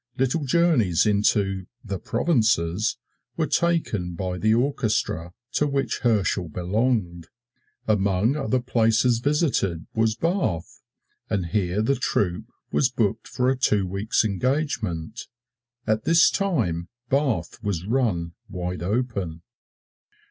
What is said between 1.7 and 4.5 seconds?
"the provinces" were taken by